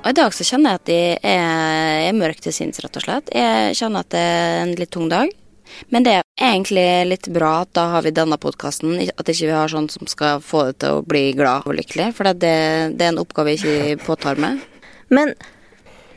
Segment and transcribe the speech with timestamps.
[0.00, 3.04] Og I dag så kjenner jeg at jeg er, er mørk til sinns, rett og
[3.04, 3.28] slett.
[3.36, 5.28] Jeg kjenner at det er en litt tung dag.
[5.92, 9.54] Men det er egentlig litt bra at da har vi denne podkasten, at ikke vi
[9.54, 12.10] har sånn som skal få det til å bli glad og lykkelig.
[12.16, 12.54] For det,
[12.96, 14.64] det er en oppgave jeg ikke påtar meg.
[15.12, 15.34] Men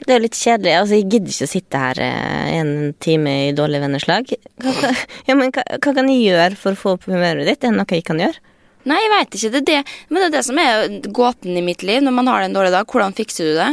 [0.04, 0.74] det er jo litt kjedelig.
[0.80, 2.74] altså Jeg gidder ikke å sitte her eh, en
[3.04, 4.32] time i dårlig venneslag.
[4.64, 4.96] Hva,
[5.28, 7.60] ja, men hva, hva kan jeg gjøre for å få opp humøret ditt?
[7.60, 8.53] Er det noe jeg kan gjøre?
[8.90, 9.52] Nei, jeg veit ikke.
[9.54, 12.02] Det er det, men det er det som er gåten i mitt liv.
[12.04, 13.70] Når man har en dårlig dag, hvordan fikser du det?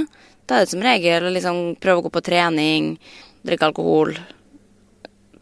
[0.46, 2.92] Da er det som regel å liksom prøve å gå på trening,
[3.46, 4.14] drikke alkohol.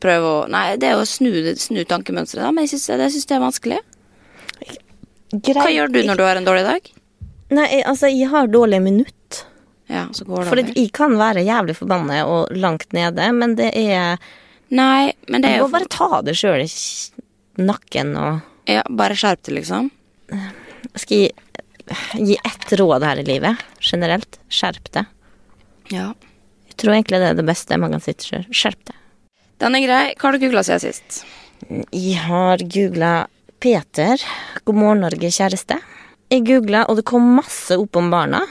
[0.01, 2.53] Prøve å Nei, det er å snu, snu tankemønsteret, da.
[2.55, 3.81] Men jeg syns det, det er vanskelig.
[5.29, 5.59] Greit.
[5.59, 6.91] Hva gjør du når du har en dårlig dag?
[7.53, 9.43] Nei, altså, jeg har dårlige minutt.
[9.89, 10.73] Ja, så går det For over.
[10.77, 14.21] jeg kan være jævlig forbanna og langt nede, men det er
[14.69, 16.69] Nei, men det er jo Du må bare ta det sjøl i
[17.65, 19.89] nakken og Ja, bare skjerp deg, liksom.
[21.01, 21.33] Skal jeg
[22.21, 24.39] gi ett råd her i livet, generelt?
[24.53, 25.09] Skjerp deg.
[25.95, 26.11] Ja.
[26.69, 28.49] Jeg tror egentlig det er det beste man kan si til sjøl.
[28.53, 28.99] Skjerp deg.
[29.59, 30.03] Den er grei.
[30.15, 31.23] Hva har du googla siden sist?
[31.91, 33.13] Jeg har googla
[33.59, 34.21] Peter,
[34.69, 35.81] God morgen Norge, kjæreste.
[36.31, 38.45] Jeg googla, og det kom masse opp om barna.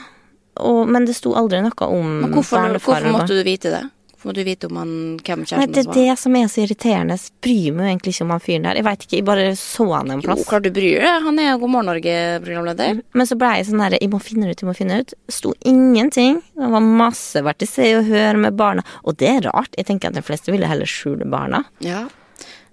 [0.58, 3.84] Og, men det sto aldri noe om Men hvorfor, barnefar hvorfor måtte du vite det?
[4.24, 4.88] Måtte du vite om han,
[5.22, 5.94] hvem kjæresten det hans er var?
[5.94, 7.14] det som er så irriterende.
[7.14, 8.74] Jeg bryr meg jo egentlig ikke om han fyren der.
[8.80, 10.44] Jeg veit ikke, jeg bare så han en Jo, plass.
[10.48, 11.22] klart du bryr deg.
[11.28, 13.02] Han er jo God morgen Norge-programleder.
[13.14, 15.06] Men så ble jeg sånn her, jeg må finne det ut, jeg må finne det
[15.06, 15.14] ut.
[15.38, 16.40] Sto ingenting.
[16.58, 18.82] Det var masse vært i Se og Hør med barna.
[19.04, 19.70] Og det er rart.
[19.78, 21.62] Jeg tenker at de fleste ville heller skjule barna.
[21.78, 22.08] Ja.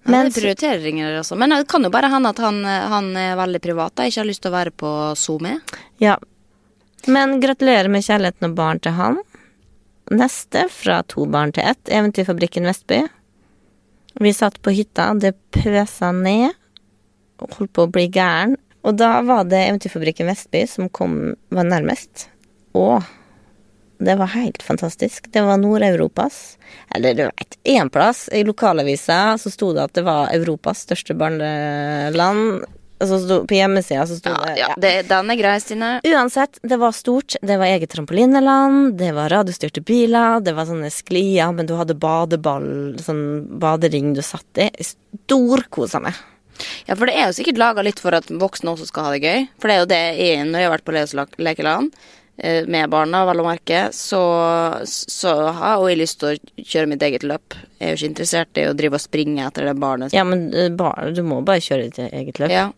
[0.06, 1.38] Men Men det prioriteringer også.
[1.38, 3.94] Men det kan jo bare hende at han, han er veldig privat.
[4.00, 5.59] og Ikke har lyst til å være på SoMe.
[6.01, 6.17] Ja.
[7.07, 9.17] Men gratulerer med kjærligheten og barn til han.
[10.13, 13.01] Neste, fra to barn til ett, Eventyrfabrikken Vestby.
[14.21, 16.53] Vi satt på hytta, det pøsa ned,
[17.41, 18.55] og holdt på å bli gæren.
[18.85, 22.27] Og da var det Eventyrfabrikken Vestby som kom, var nærmest.
[22.77, 23.01] Og
[23.97, 25.31] det var helt fantastisk.
[25.31, 26.57] Det var Nord-Europas
[26.95, 28.29] Eller du vet, én plass.
[28.29, 32.65] I lokalavisa så sto det at det var Europas største barneland.
[33.03, 35.89] Og på hjemmesida så sto Ja, det ja, det, den er grei, Stine.
[36.07, 37.35] Uansett, det var stort.
[37.41, 41.97] Det var eget trampolineland, det var radiostyrte biler, det var sånne sklier, men du hadde
[42.00, 43.25] badeball, sånn
[43.59, 44.69] badering du satt i.
[44.79, 46.16] Storkosa meg.
[46.88, 49.25] Ja, for det er jo sikkert laga litt for at voksne også skal ha det
[49.25, 49.47] gøy.
[49.59, 51.97] For det er jo det jeg, når jeg har vært på Leos lekeland
[52.38, 54.21] eh, med barna, vel å merke, så,
[54.88, 57.57] så har jo jeg lyst til å kjøre mitt eget løp.
[57.75, 60.15] Jeg er jo ikke interessert i å drive og springe etter det barnet.
[60.15, 62.56] Ja, men eh, bar, du må bare kjøre ditt eget løp.
[62.56, 62.69] Ja.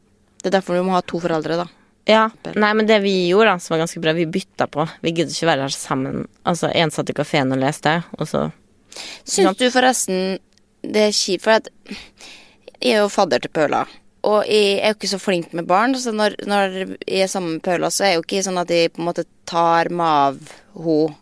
[0.42, 1.68] Det er derfor du må ha to foreldre, da.
[2.08, 2.30] Ja.
[2.56, 4.86] Nei, men det vi gjorde, da, som var ganske bra, vi bytta på.
[5.04, 6.28] Vi gidder ikke være her sammen.
[6.48, 8.48] Altså, én satt i kafeen og leste, og så
[9.28, 10.40] Syns du forresten
[10.82, 11.68] det er kjipt For at
[12.78, 13.84] jeg er jo fadder til Paula.
[14.28, 17.58] Og jeg er jo ikke så flink med barn, så når, når jeg er sammen
[17.58, 20.08] med Paula, så er det jo ikke sånn at jeg på en måte tar meg
[20.08, 20.42] av
[20.78, 21.16] henne.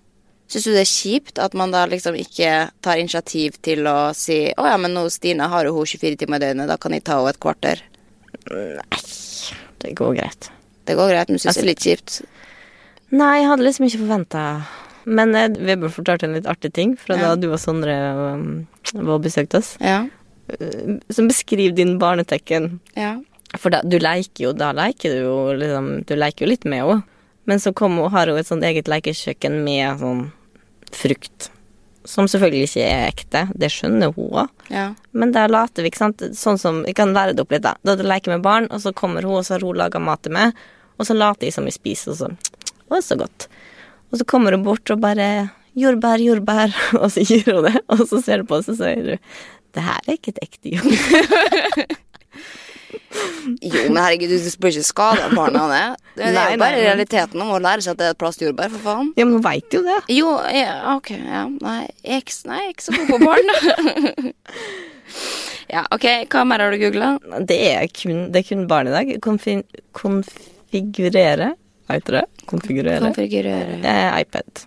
[0.45, 2.49] Syns du det er kjipt at man da liksom ikke
[2.85, 6.37] tar initiativ til å si å ja, men nå Stine har jo hun 24 timer
[6.37, 7.81] i døgnet, da kan jeg ta henne et kvarter.
[9.85, 10.49] Det går greit.
[10.85, 12.19] Det går greit, men syns det er litt kjipt.
[13.15, 14.43] Nei, jeg hadde liksom ikke forventa
[15.05, 17.29] Men eh, Vebjørn fortalte en litt artig ting fra Ja.
[17.29, 18.45] da du og Sondre um,
[18.95, 19.75] var og besøkte oss.
[19.77, 20.07] Ja.
[21.13, 22.79] Som beskriver din barnetekken.
[22.97, 23.15] Ja.
[23.57, 26.81] For da, du leker jo, da leker du jo liksom Du leker jo litt med
[26.83, 27.03] henne.
[27.45, 30.23] Men så kom har hun et sånt eget lekekjøkken med sånn
[30.95, 31.51] frukt.
[32.05, 33.41] Som selvfølgelig ikke er ekte.
[33.57, 34.49] Det skjønner hun òg.
[34.69, 34.93] ja.
[35.15, 36.21] Men der later vi, ikke sant.
[36.37, 37.75] Sånn som Jeg kan lære det opp litt, da.
[37.87, 40.21] Da du leker med barn, og så kommer hun, og så har hun laga mat
[40.25, 40.53] til meg,
[40.99, 42.31] og så later jeg som vi spiser, og så
[42.85, 43.47] Å, så godt.
[44.11, 46.71] Og så kommer hun bort og bare Jordbær, jordbær.
[47.03, 49.15] Og så gir hun det, og så ser du på, og så sier du
[49.75, 51.97] Det her er ikke et ekte jordbær.
[53.61, 55.83] Jo, men herregud, du bør ikke skade barna av det.
[56.17, 58.85] Det er jo bare realiteten om å lære seg at det er et plastjordbær, for
[58.87, 59.11] faen.
[59.19, 59.97] Ja, men hun veit jo det.
[60.11, 61.45] Jo, ja, ok, ja.
[61.61, 64.31] Nei, jeg er ikke, så god på barn,
[65.75, 67.11] ja, ok, hva mer har du googla?
[67.47, 69.11] Det er kun, det er kun barn i dag.
[69.23, 69.59] Konfi
[69.95, 71.53] konfigurere,
[71.91, 72.25] heter det?
[72.49, 73.03] Konfigurere.
[73.05, 73.81] Konfigurere.
[73.83, 74.65] Eh, iPad.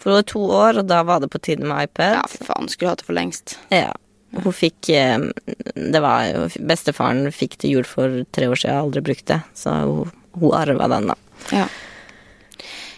[0.00, 2.16] For hun er to år, og da var det på tide med iPad.
[2.18, 3.58] Ja, fy faen, skulle hatt det for lengst.
[3.72, 3.92] Ja.
[4.30, 5.18] Hun fikk eh,
[5.74, 9.40] Det var jo Bestefaren fikk til jul for tre år siden, aldri brukt det.
[9.58, 11.16] Så hun, hun arva den, da.
[11.50, 11.66] Ja.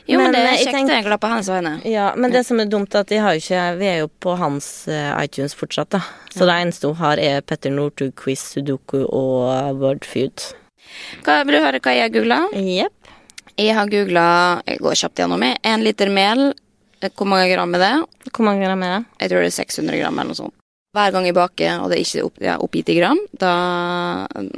[0.04, 1.72] Jo, men, Men, det eh, er jeg kjekt, tenk- jeg er glad på hans vegne.
[1.86, 4.08] Ja, Men det som er dumt, er at de har jo ikke Vi er jo
[4.20, 6.00] på hans eh, iTunes fortsatt, da.
[6.34, 10.48] Så det eneste hun har, er Petter Northug, Quiz, Sudoku og Wordfeud.
[11.24, 12.40] Vil du høre hva jeg har googla?
[12.58, 13.14] Yep.
[13.60, 14.26] Jeg har googla
[14.66, 15.42] Jeg går kjapt gjennom.
[15.46, 15.58] jeg.
[15.64, 16.52] En liter mel.
[17.02, 17.92] Hvor mange gram er det?
[18.32, 19.06] Hvor mange gram er det?
[19.22, 20.54] Jeg tror det er 600 gram eller noe sånt.
[20.92, 23.52] Hver gang jeg baker, og det er ikke opp, ja, oppgitt i gram, da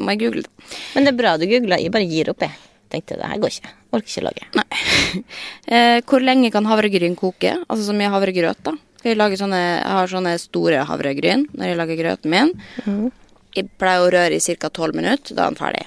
[0.03, 0.71] må jeg google det.
[0.97, 1.77] Men det er bra du googla.
[1.79, 2.57] Jeg bare gir opp, jeg.
[2.91, 3.71] Tenkte det her går ikke.
[3.95, 4.49] Orker ikke lage.
[5.65, 7.53] Eh, hvor lenge kan havregryn koke?
[7.69, 8.73] Altså så mye havregrøt, da.
[9.07, 12.51] Jeg, sånne, jeg har sånne store havregryn når jeg lager grøten min.
[12.83, 13.07] Mm.
[13.55, 14.73] Jeg pleier å røre i ca.
[14.75, 15.85] 12 minutter, da er den ferdig.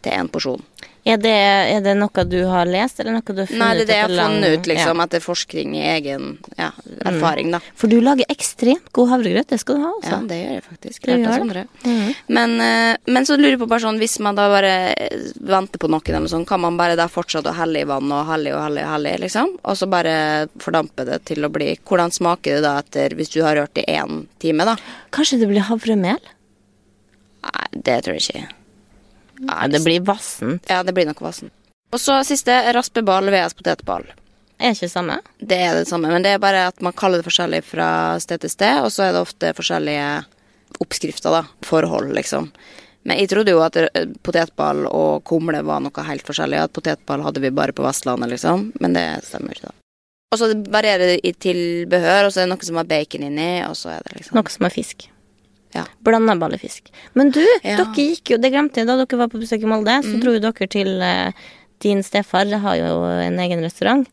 [0.00, 0.64] Til én porsjon.
[1.04, 3.60] Er det, er det noe du har lest, eller noe du har funnet ut?
[3.60, 5.04] Nei, det er det jeg har funnet ut, liksom, Ja.
[5.04, 6.70] etter forskning i egen ja,
[7.04, 7.60] erfaring, da.
[7.76, 9.46] For du lager ekstremt god havregrøt.
[9.52, 10.28] Det skal du ha, Ja, altså.
[10.30, 11.06] det gjør jeg faktisk.
[11.10, 11.66] Lært av Sondre.
[11.84, 12.14] Mhm.
[12.28, 15.78] Men, eh, men så lurer jeg på bare sånn, hvis man da bare eh, venter
[15.78, 18.54] på noen eller sånn, kan man bare da fortsette å helle i vann og helle
[18.56, 19.58] og helle og helle, liksom?
[19.62, 23.42] Og så bare fordampe det til å bli Hvordan smaker det da etter hvis du
[23.44, 24.76] har rørt i én time, da?
[25.12, 26.16] Kanskje det blir havremel?
[27.44, 28.48] Nei, det tror jeg ikke.
[29.40, 30.66] Nei, det blir vassent.
[30.70, 31.50] Ja, det blir nok vassen.
[31.94, 34.06] Og så siste, raspeball vs potetball.
[34.58, 35.18] Er ikke det samme?
[35.38, 37.88] Det er det samme, men det er bare at man kaller det forskjellig fra
[38.22, 40.08] sted til sted, og så er det ofte forskjellige
[40.82, 41.42] oppskrifter, da.
[41.66, 42.50] Forhold, liksom.
[43.04, 43.76] Men jeg trodde jo at
[44.24, 48.70] potetball og kumle var noe helt forskjellig, at potetball hadde vi bare på Vestlandet, liksom.
[48.80, 49.78] Men det stemmer ikke, da.
[50.34, 53.50] Og så varierer det i tilbehør, og så er det noe som har bacon inni,
[53.68, 55.04] og så er det liksom Noe som er fisk.
[55.74, 55.84] Ja.
[56.06, 56.90] Blanda ballefisk.
[57.14, 57.76] Men du, Ja.
[57.82, 60.00] dere gikk jo Det glemte jeg da dere var på besøk i Molde.
[60.02, 61.32] så Så dro dere til eh,
[61.80, 62.46] din stefar.
[62.60, 64.06] Har jo en egen restaurant.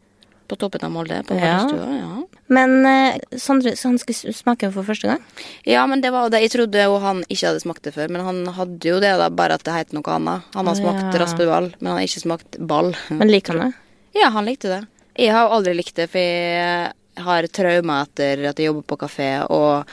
[0.50, 1.64] På toppen av Molde, på Ja.
[1.64, 2.24] Vardøstua, ja.
[2.50, 5.22] Men eh, Sondre, så han skulle smake for første gang?
[5.64, 6.42] Ja, men det var det.
[6.42, 9.30] Jeg trodde jo han ikke hadde smakt det før, men han hadde jo det, da,
[9.30, 10.44] bare at det het noe annet.
[10.56, 11.20] Han har smakt ja.
[11.24, 12.92] raspeball, men han har ikke smakt ball.
[13.10, 13.78] Men liker han det?
[14.20, 14.82] Ja, han likte det.
[15.16, 16.92] Jeg har aldri likt det, for jeg
[17.24, 19.86] har traumer etter at jeg jobber på kafé og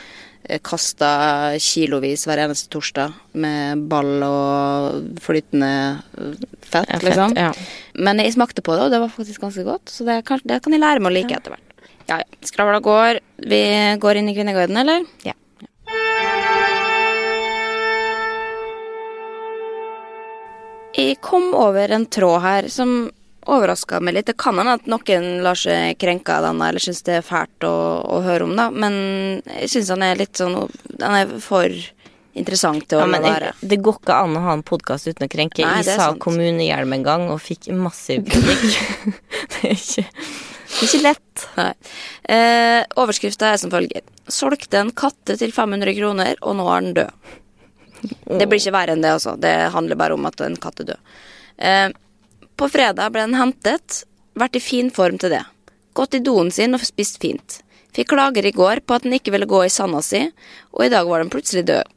[0.64, 1.10] kasta
[1.60, 5.70] kilovis hver eneste torsdag med ball og flytende
[6.16, 7.36] eh, fett, Ja, fett, liksom.
[7.36, 7.50] ja.
[8.00, 10.62] Men jeg smakte på det, og det var faktisk ganske godt, så det kan, det
[10.64, 11.64] kan jeg lære meg å like etter hvert.
[12.08, 12.40] Ja, ja.
[12.48, 13.20] Skravla går.
[13.52, 13.62] Vi
[14.00, 15.04] går inn i Kvinneguiden, eller?
[15.28, 15.36] Ja.
[20.98, 23.10] Jeg kom over en tråd her som
[23.48, 24.28] overraska meg litt.
[24.30, 27.64] Det kan hende at noen lar seg krenke av denne eller syns det er fælt
[27.66, 27.74] å,
[28.04, 28.68] å høre om, da.
[28.70, 28.98] Men
[29.60, 30.56] jeg syns han er litt sånn
[31.00, 31.72] Han er for
[32.38, 33.52] interessant til å Ja, men være.
[33.52, 35.64] jeg, det går ikke an å ha en podkast uten å krenke.
[35.64, 36.20] Nei, jeg sa sant.
[36.22, 38.78] kommunehjelm en gang og fikk massiv kritikk.
[39.56, 41.46] det, er ikke, det er ikke lett.
[41.58, 41.72] Nei.
[42.36, 44.04] Eh, Overskrifta er som følger.
[44.30, 47.32] Solgte en katte til 500 kroner, og nå er den død.
[48.38, 49.34] Det blir ikke verre enn det, altså.
[49.40, 51.16] Det handler bare om at en katt er død.
[51.58, 51.88] Eh,
[52.58, 54.02] på fredag ble den hentet.
[54.38, 55.44] Vært i fin form til det.
[55.98, 57.60] Gått i doen sin og spist fint.
[57.94, 60.20] Fikk klager i går på at den ikke ville gå i sanda si,
[60.74, 61.88] og i dag var den plutselig død.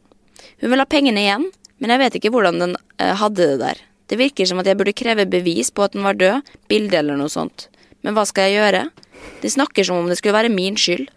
[0.62, 1.48] Hun vil ha pengene igjen,
[1.82, 3.82] men jeg vet ikke hvordan den eh, hadde det der.
[4.10, 7.18] Det virker som at jeg burde kreve bevis på at den var død, bilde eller
[7.20, 7.68] noe sånt.
[8.02, 8.84] Men hva skal jeg gjøre?
[9.42, 11.08] De snakker som om det skulle være min skyld.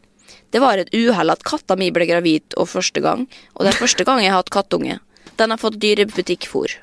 [0.53, 3.81] Det var et uhell at katta mi ble gravid og første gang, og det er
[3.81, 5.01] første gang jeg har hatt kattunge.
[5.41, 6.77] Den har fått dyrebutikkfôr.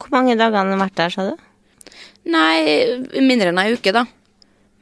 [0.00, 1.51] Hvor mange dager har den vært der, sa du?
[2.30, 4.04] Nei, mindre enn ei uke, da.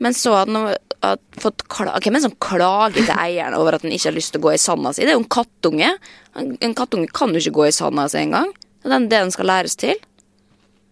[0.00, 3.76] Men så hadde han hadde fått kla Hvem er det som klager til eieren over
[3.76, 5.04] at han ikke har lyst til å gå i sanda si?
[5.04, 5.90] Det er jo en kattunge.
[6.36, 8.52] En kattunge kan jo ikke gå i sanda si engang.
[8.84, 9.96] Det er det den skal læres til.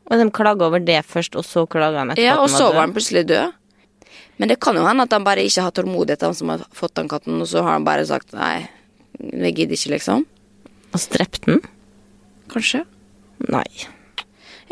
[0.09, 2.87] Og de klager over det først, og så klager han etter Ja, og så var
[2.87, 3.52] han plutselig død.
[4.40, 6.95] Men det kan jo hende at han bare ikke har tålmodighet, han som har fått
[6.97, 8.69] den katten, og så har han bare sagt nei,
[9.19, 10.25] vi gidder ikke, liksom.
[10.95, 11.61] Og så drepte den?
[12.49, 12.85] Kanskje.
[13.52, 13.67] Nei.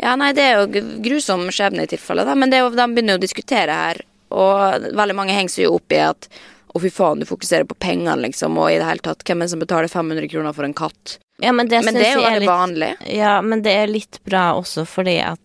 [0.01, 2.35] Ja, nei, det er jo grusom skjebne i tilfelle, da.
[2.37, 5.77] Men det jo, de begynner jo å diskutere her, og veldig mange henger seg jo
[5.79, 6.29] opp i at
[6.67, 9.47] å, fy faen, du fokuserer på pengene, liksom, og i det hele tatt, hvem er
[9.47, 11.17] det som betaler 500 kroner for en katt?
[11.41, 14.17] Ja, men det, Men det er jo veldig litt, vanlig, Ja, men det er litt
[14.25, 15.41] bra også fordi at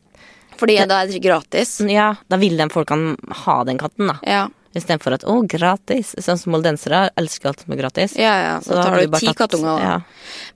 [0.62, 1.80] fordi da er det gratis.
[1.90, 4.18] Ja, da vil de folkene ha den katten, da.
[4.22, 4.42] Ja,
[4.72, 6.14] Istedenfor at å, gratis.
[6.24, 8.16] Sånn som moldensere elsker alt som er gratis.
[8.16, 8.54] ja, ja.
[8.64, 9.84] Så, da tar du ti kattunger.
[9.84, 9.96] Ja.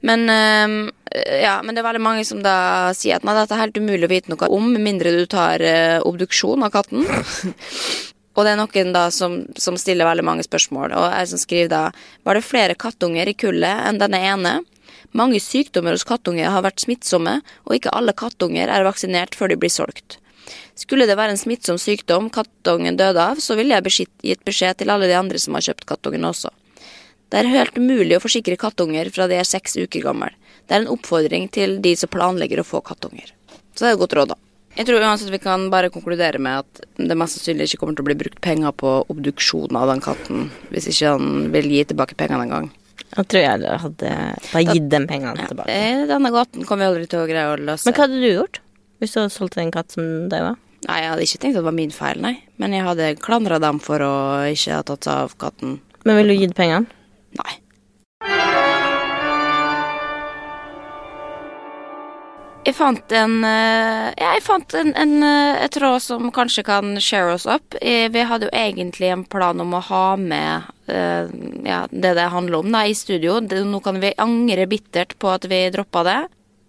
[0.01, 0.77] Men, um,
[1.43, 4.09] ja, men det er veldig mange som da sier at nei, dette er helt umulig
[4.09, 7.05] å vite noe om, med mindre du tar uh, obduksjon av katten.
[8.37, 11.73] og det er noen da som, som stiller veldig mange spørsmål, og jeg som skriver
[11.73, 11.83] da
[12.25, 14.57] Var det flere kattunger i kullet enn denne ene?
[15.17, 19.61] Mange sykdommer hos kattunger har vært smittsomme, og ikke alle kattunger er vaksinert før de
[19.61, 20.19] blir solgt.
[20.77, 24.93] Skulle det være en smittsom sykdom kattungen døde av, så ville jeg gitt beskjed til
[24.93, 26.51] alle de andre som har kjøpt kattungen også.
[27.33, 30.35] Det er helt umulig å forsikre kattunger fra de er seks uker gammel.
[30.69, 33.33] Det er en oppfordring til de som planlegger å få kattunger.
[33.75, 34.37] Så det er et godt råd, da.
[34.77, 38.05] Jeg tror uansett vi kan bare konkludere med at det mest sannsynlig ikke kommer til
[38.05, 42.19] å bli brukt penger på obduksjon av den katten, hvis ikke han vil gi tilbake
[42.21, 42.69] pengene engang.
[43.17, 44.13] Da tror jeg hadde
[44.53, 45.49] bare gitt dem pengene Ja.
[45.49, 45.73] tilbake.
[45.73, 47.87] Ja, Denne gaten kommer vi aldri til å greie å løse.
[47.89, 48.61] Men hva hadde du gjort
[49.01, 50.57] hvis du hadde solgt en katt som daua?
[50.87, 52.35] Nei, jeg hadde ikke tenkt at det var min feil, nei.
[52.63, 54.15] Men jeg hadde klandra dem for å
[54.53, 55.81] ikke ha tatt seg av katten.
[56.07, 56.87] Men ville du gitt pengene?
[57.41, 57.55] Nei.
[62.67, 67.37] Jeg fant en eh, Ja, jeg fant en, en, en tråd som kanskje kan share
[67.37, 67.77] oss up.
[67.81, 71.31] Eh, Vi hadde jo egentlig en plan om å ha med eh,
[71.67, 73.39] ja, det det handler om da, i studio.
[73.43, 76.19] Nå kan vi angre bittert på at vi droppa det.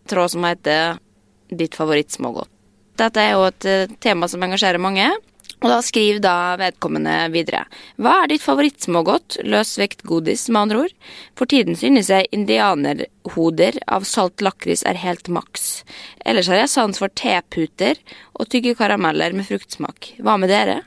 [0.09, 1.01] Tråd som heter
[1.49, 2.51] Ditt favorittsmågodt.
[2.97, 5.09] Dette er jo et eh, tema som engasjerer mange.
[5.57, 7.63] Og da skriver da vedkommende videre.
[7.97, 9.39] Hva er ditt favorittsmågodt?
[9.41, 10.93] Løsvektgodis, med andre ord.
[11.37, 15.81] For tiden synes jeg indianerhoder av salt lakris er helt maks.
[16.29, 17.97] Ellers har jeg sans for teputer
[18.37, 20.13] og tygge karameller med fruktsmak.
[20.21, 20.83] Hva med dere?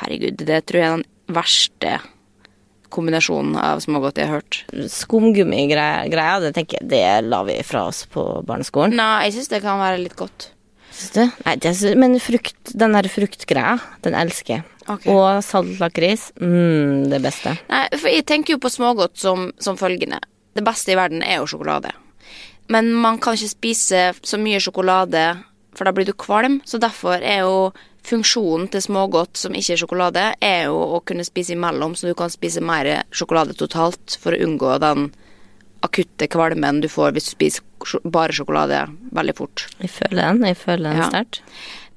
[0.00, 1.98] Herregud, det tror jeg er den verste
[2.88, 4.62] kombinasjonen av smågodt jeg har hørt.
[4.88, 8.96] Skumgummigreia, det tenker jeg, det la vi fra oss på barneskolen.
[8.96, 10.54] Nei, jeg syns det kan være litt godt.
[10.98, 11.22] Syns du?
[11.46, 14.64] Nei, det, sy- men frukt, den der fruktgreia, den elsker jeg.
[14.88, 15.12] Okay.
[15.12, 17.52] Og saltlakris, mm, det beste.
[17.70, 20.18] Nei, for jeg tenker jo på smågodt som, som følgende.
[20.56, 21.92] Det beste i verden er jo sjokolade.
[22.72, 25.26] Men man kan ikke spise så mye sjokolade,
[25.76, 26.58] for da blir du kvalm.
[26.66, 27.70] Så derfor er jo
[28.08, 32.16] funksjonen til smågodt som ikke er sjokolade, er jo å kunne spise imellom, så du
[32.16, 35.10] kan spise mer sjokolade totalt for å unngå den
[35.84, 37.67] akutte kvalmen du får hvis du spiser
[38.04, 39.66] bare sjokolade veldig fort.
[39.82, 41.08] Jeg føler den, jeg føler den Ja.
[41.10, 41.40] sterkt.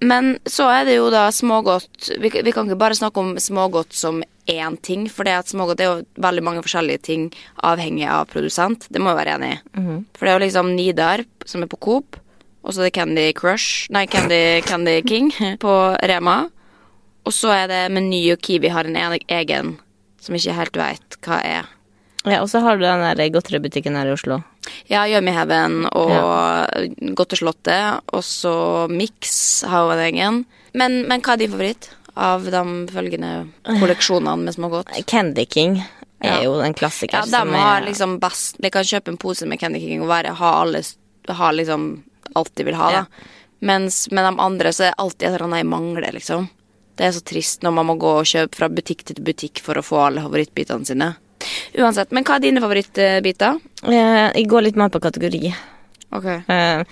[0.02, 3.94] Men så er det jo da smågodt vi, vi kan ikke bare snakke om smågodt
[3.94, 7.28] som én ting, for det at smågodt er jo veldig mange forskjellige ting
[7.64, 8.88] avhengig av produsent.
[8.90, 9.60] Det må vi være enig i.
[10.18, 12.18] For det er jo liksom Nidar, som er på Coop,
[12.64, 15.30] og så er det Candy Crush Nei, Candy, Candy King
[15.62, 16.50] på Rema.
[17.26, 19.76] Og så er det Meny og Kiwi har en egen
[20.22, 21.70] som ikke helt veit hva er.
[22.26, 24.42] Ja, og så har du den godteributikken her i Oslo.
[24.92, 28.02] Ja, Yummy-Heaven og Slottet.
[28.14, 30.46] og så Mix har jo en egen.
[30.74, 33.32] Men, men hva er din favoritt av de følgende
[33.66, 34.94] kolleksjonene med smågodt?
[35.08, 35.80] Candy King
[36.22, 36.44] er Ja.
[36.44, 37.24] jo en klassiker.
[37.26, 40.08] Ja, de har er- liksom best De kan kjøpe en pose med Candy King og
[40.10, 40.84] være, ha, alle,
[41.28, 42.04] ha liksom
[42.36, 42.96] alt de vil ha, da.
[42.96, 43.06] Ja.
[43.62, 46.50] Mens med de andre så er det alltid et eller annet jeg mangler, liksom.
[46.98, 49.76] Det er så trist når man må gå og kjøpe fra butikk til butikk for
[49.76, 51.16] å få alle favorittbitene sine.
[51.82, 53.60] Uansett, men hva er dine favorittbiter?
[53.88, 55.54] Eh, Jeg går litt mer på kategori.
[56.18, 56.26] Ok.
[56.48, 56.84] Eh,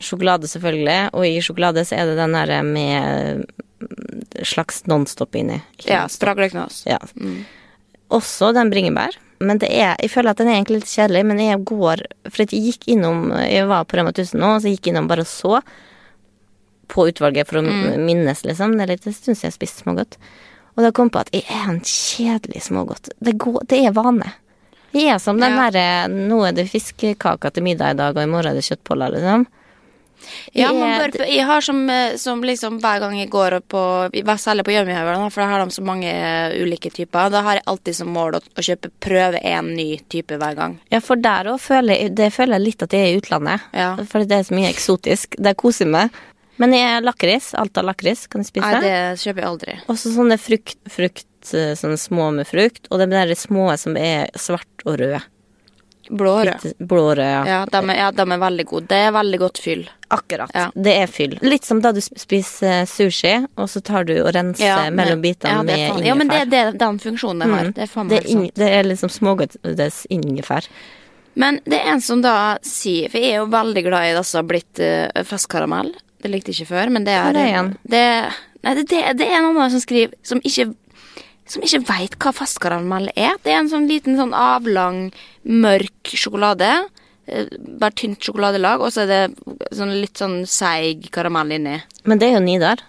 [0.00, 0.98] sjokolade, selvfølgelig.
[1.14, 5.60] Og i sjokolade så er det den der med mm, slags Nonstop inni.
[5.78, 6.84] Ikke Ja, spragleknas.
[6.86, 6.98] Ja.
[8.10, 9.16] Også den bringebær.
[9.40, 12.42] Men det er, jeg føler at den er egentlig litt kjedelig, men jeg går For
[12.42, 15.30] jeg gikk innom Jeg var på Rema 1000 nå, så jeg gikk innom bare og
[15.30, 15.60] så
[16.88, 17.62] på utvalget for å
[18.00, 18.72] minnes, liksom.
[18.78, 20.16] Det er litt en stund siden jeg har spist smågodt.
[20.78, 23.10] Og da kom jeg på at jeg er en kjedelig smågodt.
[23.18, 24.30] Det, går, det er vane.
[24.94, 25.68] Jeg er som den Ja.
[25.68, 29.10] derre Nå er det fiskekaker til middag i dag, og i morgen er det kjøttboller,
[29.18, 29.46] liksom.
[30.56, 33.82] Ja, bør, jeg har som, eh, som liksom hver gang jeg går på
[34.38, 37.30] Særlig på Yummy-haugen, for da har de så mange eh, ulike typer.
[37.30, 40.78] Da har jeg alltid som mål å, å kjøpe prøve én ny type hver gang.
[40.90, 43.60] Ja, for der òg føler jeg Det føler jeg litt at jeg er i utlandet.
[43.72, 43.92] Ja.
[44.08, 45.38] For det er så mye eksotisk.
[45.38, 46.10] Det koser meg.
[46.58, 47.52] Men lakris.
[47.58, 48.68] Alt av lakris kan jeg spise.
[48.68, 49.78] Nei, det kjøper jeg aldri.
[49.86, 52.86] Og så sånne frukt, frukt, eh, sånne små med frukt.
[52.90, 55.20] Og de der små som er svart og rød.
[56.10, 56.74] Blå rød.
[56.78, 57.46] Blårød, ja.
[57.46, 58.86] Ja, de er, ja, de er veldig gode.
[58.88, 59.82] Det er veldig godt fyll.
[60.08, 60.50] Akkurat.
[60.54, 60.70] Ja.
[60.74, 61.38] Det er fyll.
[61.44, 65.58] Litt som da du spiser sushi, og så tar du og renser mellom bitene ja,
[65.60, 66.06] er med ingefær.
[66.06, 67.68] Ja, men det er det, den funksjonen det har.
[67.68, 67.74] Mm.
[67.76, 70.68] Det er det, er ing, det er liksom smågodtes ingefær.
[71.38, 74.40] Men det er en som da sier For jeg er jo veldig glad i disse
[74.48, 75.92] blitt uh, festkaramell.
[76.22, 77.72] Det likte jeg ikke før, men det er Hva er det igjen?
[77.94, 78.04] Det,
[78.66, 80.72] nei, det, det, det er noen som skriver Som ikke
[81.48, 83.38] som ikke veit hva fastkaramell er.
[83.40, 85.06] Det er en sånn liten sånn avlang,
[85.48, 86.68] mørk sjokolade.
[87.24, 87.46] eh,
[87.80, 91.78] Bare tynt sjokoladelag, og så er det sånn litt sånn seig karamell inni.
[92.04, 92.82] Men det er jo Nidar.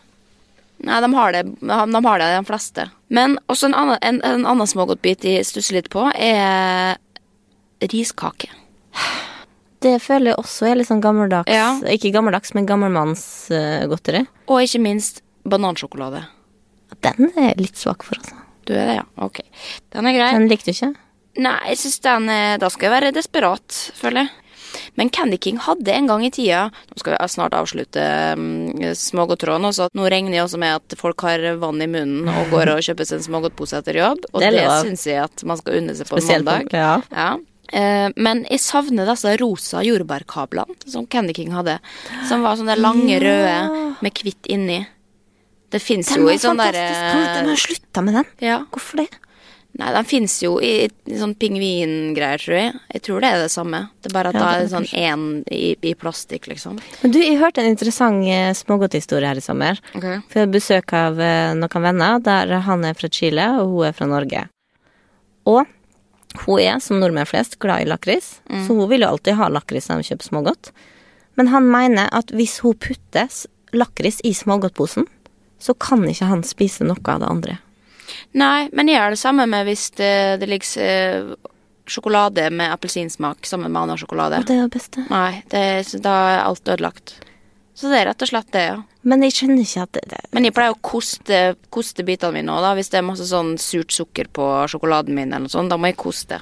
[0.83, 2.89] Nei, de har det, de har det, de fleste.
[3.07, 6.99] Men også en annen, en, en annen smågodtbit de stusser litt på, er
[7.79, 8.51] riskake.
[9.83, 11.69] Det føler jeg også er litt sånn gammeldags Ja.
[11.87, 14.25] Ikke gammeldags, men gammelmannsgodteri.
[14.51, 16.25] Og ikke minst banansjokolade.
[17.05, 18.35] Den er jeg litt svak for, altså.
[18.67, 19.05] Du er det, ja?
[19.23, 19.39] Ok.
[19.93, 20.33] Den er grei.
[20.35, 20.91] Den likte du ikke?
[21.39, 24.31] Nei, jeg syns den eh, Da skal jeg være desperat, føler jeg.
[24.99, 28.03] Men Candy King hadde en gang i tida Nå skal vi snart avslutte
[28.37, 29.65] um, smågodttråden.
[29.65, 32.75] Også at nå regner jeg også med at folk har vann i munnen og går
[32.75, 34.27] og kjøper seg en smågodtpose etter jobb.
[34.33, 36.69] Og Det det, syns jeg at man skal unne seg på en mandag.
[36.75, 37.31] ja.
[37.71, 37.79] Ja.
[37.79, 41.79] Eh, men jeg savner disse rosa jordbærkablene som Candy King hadde.
[42.29, 44.83] Som var sånne lange røde med hvitt inni.
[45.69, 47.41] Det fins jo i sånn fantastisk.
[47.45, 48.29] De har slutta med den?
[48.41, 48.61] Ja.
[48.73, 49.09] Hvorfor det?
[49.79, 52.71] Nei, den fins jo i, i sånn pingvingreier, tror jeg.
[52.95, 53.83] Jeg tror det er det samme.
[54.01, 56.79] Det er bare at Ja, det er sånn én i, i plastikk, liksom.
[57.03, 59.79] Men du, jeg hørte en interessant eh, smågodthistorie her i sommer.
[59.93, 60.17] Okay.
[60.25, 63.87] For jeg hadde besøk av eh, noen venner der han er fra Chile, og hun
[63.91, 64.47] er fra Norge.
[65.47, 65.61] Og
[66.45, 69.89] hun er, som nordmenn flest, glad i lakris, så hun vil jo alltid ha lakris
[69.89, 70.71] når hun kjøper smågodt.
[71.39, 73.31] Men han mener at hvis hun putter
[73.73, 75.07] lakris i smågodtposen,
[75.59, 77.57] så kan ikke han spise noe av det andre.
[78.37, 81.31] Nei, men jeg gjør det samme med hvis det, det ligger eh,
[81.89, 84.41] sjokolade med appelsinsmak sammen med annen sjokolade.
[84.41, 85.05] Og det er det beste.
[85.09, 85.63] Nei, det,
[86.05, 87.17] da er alt ødelagt.
[87.79, 88.77] Så det er rett og slett det, ja.
[89.07, 91.37] Men jeg skjønner ikke at det, det Men jeg pleier å koste,
[91.71, 92.73] koste bitene mine òg, da.
[92.75, 95.91] Hvis det er masse sånn surt sukker på sjokoladen min, eller noe sånt, da må
[95.91, 96.41] jeg koste.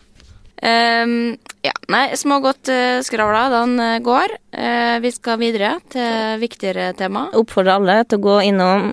[0.58, 4.34] Um, ja, nei, smågodtskravla, den uh, går.
[4.58, 7.28] Uh, vi skal videre til viktigere tema.
[7.38, 8.90] oppfordrer alle til å gå innom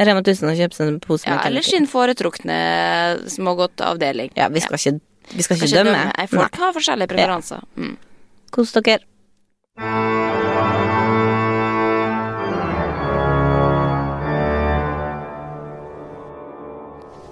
[0.00, 2.56] Rema 1000 og kjøpe seg en pose Ja, med eller sin foretrukne
[3.28, 4.32] smågodtavdeling.
[4.36, 4.94] Ja, vi skal ikke,
[5.34, 5.96] vi skal ikke, Skal ikke dømme.
[5.96, 6.12] dømme.
[6.16, 7.66] Nei, folk har forskjellige preferanser.
[7.76, 7.96] Mm.
[8.56, 10.39] Kos dere.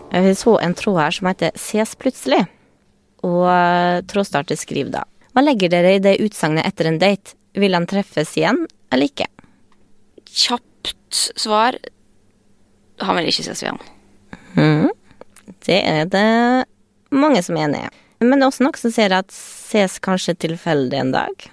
[0.08, 2.40] Jeg så en tråd her som heter Ses plutselig.
[3.26, 5.04] Og eh, trådstarter skriver da.
[5.34, 7.36] Hva legger dere i det utsagnet etter en date?
[7.58, 9.26] Vil han treffes igjen, eller ikke?
[10.28, 11.78] Kjapt svar
[13.00, 13.78] Han vil ikke ses igjen.
[14.58, 14.88] Mm.
[15.64, 16.28] Det er det
[17.14, 17.90] mange som er enig i.
[18.24, 21.46] Men det er også noen som sier at ses kanskje tilfeldig en dag.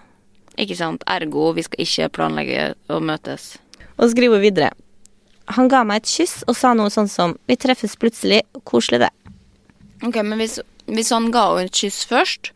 [0.57, 1.05] Ikke sant?
[1.11, 3.55] Ergo, vi skal ikke planlegge å møtes.
[3.99, 4.71] Og skriver videre.
[5.53, 8.41] Han ga meg et kyss og sa noe sånn som 'Vi treffes plutselig.
[8.65, 9.13] Koselig, det'.
[10.03, 12.51] Ok, men hvis, hvis han ga henne et kyss først,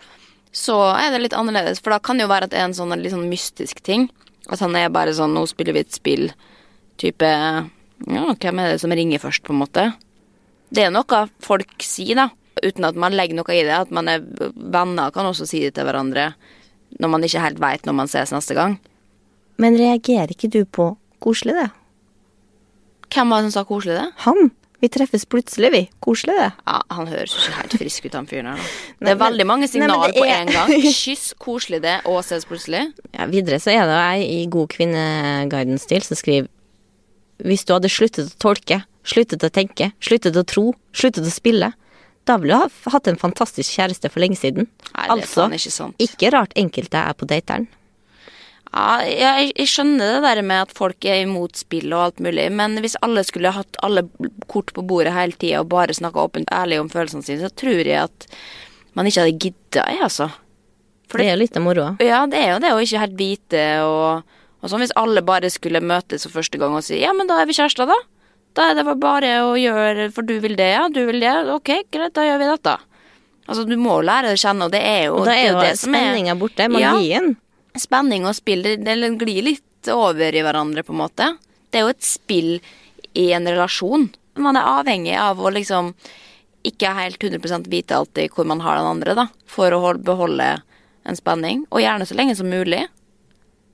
[0.52, 1.80] så er det litt annerledes.
[1.80, 4.10] For da kan det jo være at det er en sånn litt sånn mystisk ting.
[4.50, 6.34] At han er bare sånn 'Nå spiller vi et spill'.
[6.98, 7.70] Type
[8.08, 9.94] Ja, hvem er det som ringer først, på en måte?
[10.72, 12.30] Det er noe folk sier, da.
[12.64, 13.76] Uten at man legger noe i det.
[13.76, 16.34] At man er venner, kan også si det til hverandre.
[16.98, 18.80] Når man ikke helt veit når man ses neste gang.
[19.58, 21.72] Men reagerer ikke du på 'koselig, det'?
[23.14, 24.08] Hvem var det som sa koselig, det?
[24.26, 24.52] Han.
[24.80, 25.82] Vi treffes plutselig, vi.
[26.00, 26.52] Koselig, det.
[26.64, 28.62] Ja, Han høres ikke helt frisk ut, han fyren her.
[29.00, 30.72] Det er men- veldig mange signaler på en gang.
[31.02, 32.86] Kyss, koselig det, og ses plutselig.
[33.12, 36.48] Ja, videre så er det ei i God kvinneguiden-stil som skriver
[37.44, 41.74] Hvis du hadde sluttet å tolke, sluttet å tenke, sluttet å tro, sluttet å spille,
[42.28, 44.68] da ville du ha hatt en fantastisk kjæreste for lenge siden.
[44.94, 45.96] Nei, det er altså, ikke sant.
[46.04, 47.68] ikke rart enkelte er på dateren.
[48.70, 52.46] Ja, jeg, jeg skjønner det der med at folk er imot spill og alt mulig,
[52.54, 54.04] men hvis alle skulle hatt alle
[54.52, 57.82] kort på bordet hele tida og bare snakka åpent ærlig om følelsene sine, så tror
[57.82, 58.28] jeg at
[58.94, 60.30] man ikke hadde gidda, jeg, altså.
[61.10, 61.96] For det er jo litt av moroa.
[62.06, 64.84] Ja, det er jo det å ikke helt vite og, og sånn.
[64.86, 67.58] Hvis alle bare skulle møtes for første gang og si ja, men da er vi
[67.58, 67.98] kjærester, da.
[68.54, 70.86] Da er det bare å gjøre For du vil det, ja.
[70.94, 71.34] Du vil det.
[71.54, 72.78] Ok, greit, da gjør vi dette.
[73.50, 75.48] Altså, du må lære det å kjenne, og det er jo Og da det er
[75.50, 76.70] jo det er- spenninga borte.
[76.78, 76.94] Ja.
[77.78, 81.28] Spenning og spill det, det glir litt over i hverandre, på en måte.
[81.70, 82.56] Det er jo et spill
[83.14, 84.10] i en relasjon.
[84.40, 85.94] Man er avhengig av å liksom
[86.68, 90.58] ikke helt 100% vite alltid hvor man har den andre, da, for å hold, beholde
[91.08, 91.66] en spenning.
[91.72, 92.86] Og gjerne så lenge som mulig.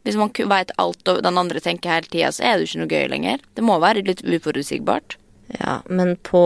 [0.05, 2.81] Hvis man veit alt og den andre tenker hele tida, så er det jo ikke
[2.83, 3.45] noe gøy lenger.
[3.57, 5.17] Det må være litt uforutsigbart.
[5.47, 6.41] Ja, men på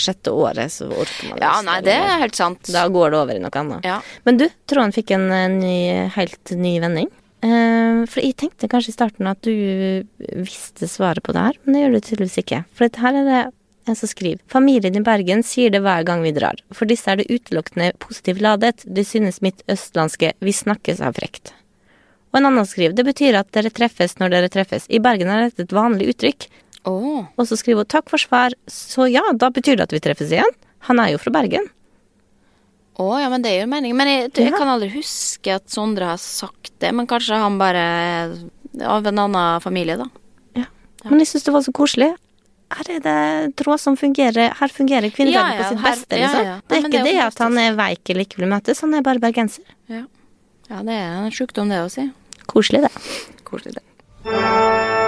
[0.00, 2.70] sjette året så orker man Ja, nei, det er helt sant.
[2.72, 3.86] Da går det over i noe annet.
[3.86, 4.00] Ja.
[4.24, 5.78] Men du, tråden fikk en eh, ny,
[6.16, 7.10] helt ny vending.
[7.44, 9.52] Eh, for jeg tenkte kanskje i starten at du
[10.40, 12.62] visste svaret på det her, men det gjør du tydeligvis ikke.
[12.76, 13.40] For her er det
[13.88, 14.40] en som skriver.
[14.50, 16.60] Familien i Bergen sier det hver gang vi drar.
[16.76, 18.84] For disse er det utelukkende positivt ladet.
[18.84, 21.54] De synes mitt østlandske 'vi snakkes' er frekt.
[22.30, 24.86] Og en annen skriver det betyr at dere treffes når dere treffes.
[24.88, 26.46] I Bergen er dette et vanlig uttrykk.
[26.88, 26.92] Å.
[27.36, 30.30] Og så skriver hun takk for svar, så ja, da betyr det at vi treffes
[30.32, 30.54] igjen.
[30.88, 31.66] Han er jo fra Bergen.
[33.00, 33.94] Å, ja, men det gir jo mening.
[33.96, 34.56] Men jeg, jeg Ja.
[34.58, 36.92] kan aldri huske at Sondre har sagt det.
[36.92, 38.34] Men kanskje han bare er
[38.84, 40.08] av en annen familie, da.
[41.04, 42.10] Men jeg syns det var så koselig.
[42.70, 46.16] Her er det tråd som fungerer Her fungerer kvinneverden Ja, ja, på sitt her- beste,
[46.20, 46.44] liksom.
[46.44, 46.60] ja.
[46.68, 48.94] Det er det ikke er det at han er veik eller ikke vil møtes, han
[48.94, 49.64] er bare bergenser.
[49.88, 50.04] Ja,
[50.68, 52.10] ja det er en sjukdom, det å si.
[52.46, 52.92] Koselig, det.
[53.44, 54.99] Koselig, det.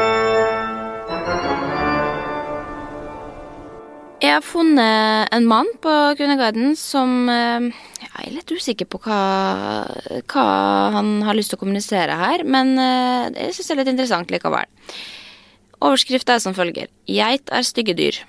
[4.23, 7.65] Jeg har funnet en mann på Kvinneguiden som eh,
[7.99, 9.23] Jeg er litt usikker på hva,
[10.31, 10.45] hva
[10.95, 14.31] han har lyst til å kommunisere her, men eh, jeg syns det er litt interessant
[14.31, 14.71] likevel.
[15.83, 18.21] Overskrifta er som følger Geit er stygge dyr.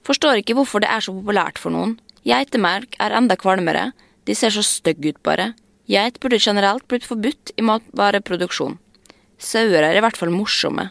[0.08, 1.98] Forstår ikke hvorfor det er så populært for noen.
[2.24, 3.90] Geitemelk er enda kvalmere.
[4.24, 5.50] De ser så stygge ut, bare.
[5.92, 8.80] Geit burde generelt blitt forbudt i matvareproduksjon.
[9.36, 10.88] Sauer er i hvert fall morsomme.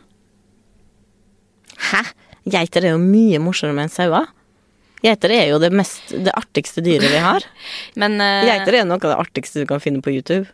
[1.90, 2.06] Hæ?
[2.48, 4.30] Geiter er jo mye morsommere enn sauer.
[5.04, 7.46] Geiter er jo det, mest, det artigste dyret vi har.
[8.02, 10.48] Men uh, Geiter er noe av det artigste du kan finne på YouTube.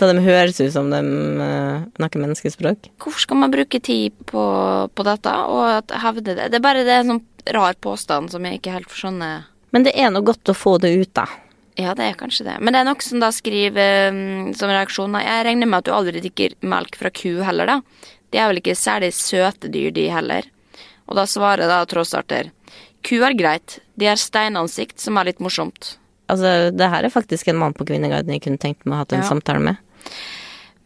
[0.00, 2.88] Da de høres ut som de uh, snakker menneskespråk.
[3.02, 4.42] hvorfor skal man bruke tid på,
[4.88, 6.48] på dette og at hevde det?
[6.50, 9.48] Det er bare det er en sånn rar påstand som jeg ikke helt skjønner.
[9.74, 11.26] Men det er noe godt å få det ut, da.
[11.80, 12.56] Ja, det er kanskje det.
[12.60, 15.94] Men det er noen som da skriver um, som reaksjon jeg regner med at du
[15.96, 18.08] aldri drikker melk fra ku heller, da.
[18.32, 20.48] De er vel ikke særlig søte dyr, de heller.
[21.12, 22.48] Og da svarer da Trådstarter
[23.04, 25.96] Ku er greit, de har steinansikt, som er litt morsomt.
[26.30, 29.06] Altså, det her er faktisk en mann på Kvinneguiden jeg kunne tenkt meg å ha
[29.10, 29.28] en Ja.
[29.28, 29.76] samtale med.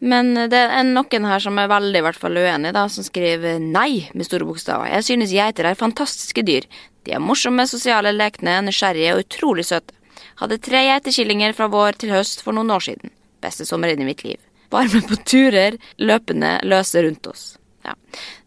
[0.01, 3.61] Men det er noen her som er veldig i hvert fall uenig, da, som skriver
[3.61, 4.89] nei med store bokstaver.
[4.93, 6.67] Jeg synes geiter er fantastiske dyr.
[7.05, 9.93] De er morsomme, sosiale, lekne, nysgjerrige og utrolig søte.
[10.41, 13.13] Hadde tre geitekillinger fra vår til høst for noen år siden.
[13.41, 14.37] Beste sommeren i mitt liv.
[14.73, 17.45] Varme på turer, løpende, løse rundt oss.
[17.85, 17.95] Ja.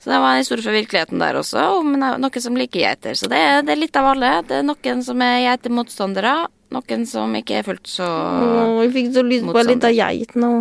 [0.01, 3.19] Så det var en historie fra virkeligheten der også, om noen som liker geiter.
[3.19, 4.31] Så det er, det er litt av alle.
[4.49, 6.33] Det er noen som er geitemotstandere,
[6.73, 10.33] noen som ikke er fullt så Åh, jeg fikk så lyst på en lita geit
[10.39, 10.53] nå.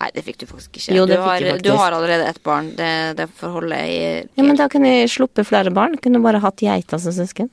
[0.00, 0.96] Nei, det fikk du faktisk ikke.
[0.96, 1.64] Jo, det du, har, faktisk.
[1.68, 2.72] du har allerede ett barn.
[2.78, 2.90] Det,
[3.20, 5.94] det får holde i Ja, men da kunne jeg sluppet flere barn.
[6.02, 7.52] Kunne bare hatt geita som søsken.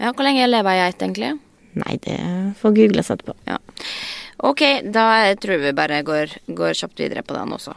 [0.00, 1.34] Ja, Hvor lenge lever ei geit, egentlig?
[1.76, 2.16] Nei, det
[2.62, 3.36] får googles etterpå.
[3.50, 3.60] Ja.
[4.48, 7.76] Ok, da tror jeg vi bare går, går kjapt videre på den også.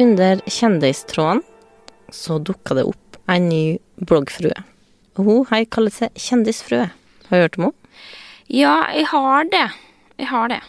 [0.00, 1.42] Under kjendistråden
[2.12, 3.62] så dukka det opp ei ny
[4.00, 4.56] bloggfrue.
[5.18, 6.88] Og hun har kalt seg Kjendisfrue.
[7.28, 7.90] Har du hørt om henne?
[8.52, 9.66] Ja, jeg har det.
[10.20, 10.60] Jeg har det.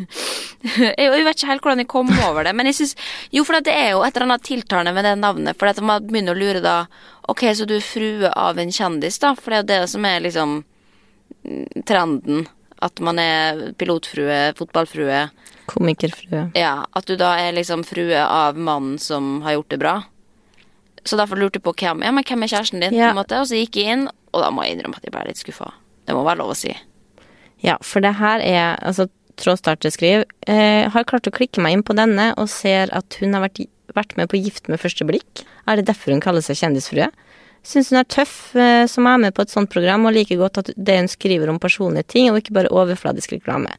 [1.00, 2.94] jeg vet ikke helt hvordan jeg kom over det, men jeg synes
[3.34, 5.58] Jo, for det er jo et eller annet tiltalende med det navnet.
[5.60, 6.84] For at man begynner å lure da
[7.32, 9.34] Ok, så du er frue av en kjendis, da?
[9.38, 10.56] For det er jo det som er liksom
[11.44, 12.48] mm, trenden.
[12.80, 15.26] At man er pilotfrue, fotballfrue.
[15.70, 16.46] Komikerfrue.
[16.56, 19.94] Ja, At du da er liksom frue av mannen som har gjort det bra.
[21.04, 23.12] Så derfor lurte jeg på hvem, ja, men hvem er kjæresten din, Ja.
[23.16, 25.72] Og så gikk jeg inn, og da må jeg innrømme at jeg ble litt skuffa.
[26.06, 26.74] Det må være lov å si.
[27.64, 29.08] Ja, for det her er Altså,
[29.40, 33.32] Trådstarter skriver eh, Har klart å klikke meg inn på denne og ser at hun
[33.36, 33.62] har vært,
[33.94, 35.44] vært med på Gift med første blikk.
[35.68, 37.08] Er det derfor hun kaller seg kjendisfrue?
[37.66, 40.62] Syns hun er tøff eh, som er med på et sånt program, og liker godt
[40.62, 43.72] at det hun skriver om personlige ting, og ikke bare overfladisk reklame.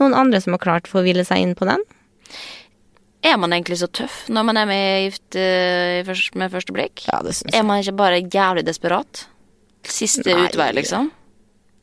[0.00, 1.82] Noen andre som har klart å hvile seg inn på den?
[3.26, 7.06] Er man egentlig så tøff når man er med i Gift eh, med første blikk?
[7.10, 7.60] Ja, det synes jeg.
[7.60, 9.26] Er man ikke bare jævlig desperat?
[9.86, 10.48] Siste Nei.
[10.48, 11.10] utvei, liksom?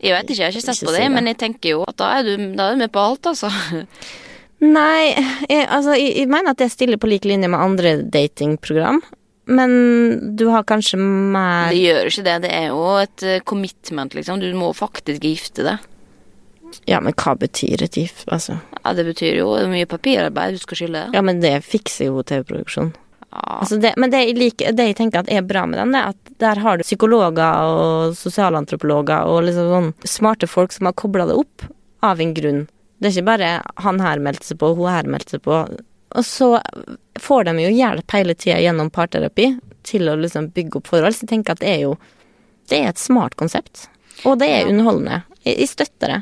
[0.03, 1.11] Jeg vet ikke, jeg har ikke sett Ikke på det, det.
[1.15, 3.51] men jeg tenker jo at da er du, da er du med på alt, altså.
[4.63, 5.13] Nei,
[5.49, 9.01] jeg, altså, jeg, jeg mener at jeg stiller på lik linje med andre datingprogram.
[9.45, 12.36] Men du har kanskje mer Det gjør ikke det.
[12.45, 14.39] Det er jo et eh, commitment, liksom.
[14.39, 15.89] Du må faktisk gifte deg.
[16.89, 18.25] Ja, men hva betyr et gift?
[18.34, 18.58] Altså.
[18.79, 21.06] Ja, det betyr jo mye papirarbeid du skal skylde.
[21.13, 22.93] Ja, men det fikser jo TV-produksjon.
[23.34, 23.43] Ja.
[23.60, 26.01] Altså det, men det jeg, liker, det jeg tenker at er bra med den, det
[26.01, 30.97] er at der har du psykologer og sosialantropologer og liksom sånn smarte folk som har
[30.97, 31.65] kobla det opp
[32.06, 32.65] av en grunn.
[33.01, 33.49] Det er ikke bare
[33.86, 35.63] han her meldte seg på, hun her meldte seg på.
[36.13, 36.49] Og så
[37.19, 39.47] får de jo hjelp hele tida gjennom parterapi
[39.88, 41.15] til å liksom bygge opp forhold.
[41.15, 41.95] Så jeg tenker at det er jo
[42.71, 43.89] Det er et smart konsept.
[44.23, 45.23] Og det er underholdende.
[45.43, 46.21] Jeg, støtter det.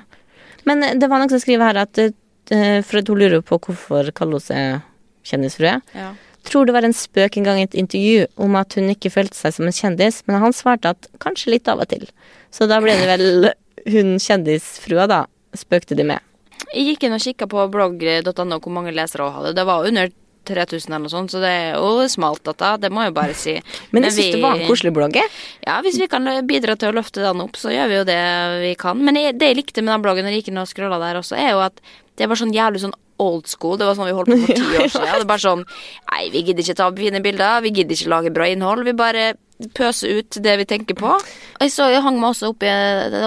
[0.65, 2.15] Men det var noen som skriver her at eh,
[2.49, 5.75] eh, for at hun lurer på hvorfor kaller hun seg kjendisfrue.
[5.93, 6.08] Ja.
[6.49, 9.38] Tror det var en spøk en gang i et intervju om at hun ikke følte
[9.38, 12.08] seg som en kjendis, men han svarte at kanskje litt av og til.
[12.49, 13.51] Så da ble det vel
[13.93, 15.21] hun kjendisfrua, da,
[15.58, 16.30] spøkte de med.
[16.71, 19.55] Jeg gikk inn og kikka på blogg.no hvor mange lesere hun hadde.
[19.57, 20.12] Det var under
[20.47, 22.71] 3000 eller noe sånt, så det er jo smalt, dette.
[22.81, 23.57] Det må jeg bare si.
[23.93, 25.17] Men jeg syns det var en koselig blogg.
[25.19, 25.29] jeg.
[25.67, 28.21] Ja, hvis vi kan bidra til å løfte den opp, så gjør vi jo det
[28.63, 29.03] vi kan.
[29.05, 31.21] Men jeg, det jeg likte med den bloggen når jeg gikk inn og scrolla der
[31.21, 31.84] også, er jo at
[32.19, 33.77] det var sånn jævlig sånn old school.
[33.77, 35.07] Det var sånn vi holdt på for ti år siden.
[35.12, 37.62] Det er bare sånn Nei, vi gidder ikke ta fine bilder.
[37.65, 38.88] Vi gidder ikke lage bra innhold.
[38.88, 39.31] Vi bare
[39.78, 41.15] pøser ut det vi tenker på.
[41.62, 42.71] Jeg så jeg hang meg også opp i